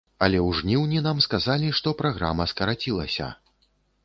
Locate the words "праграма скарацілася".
2.01-3.31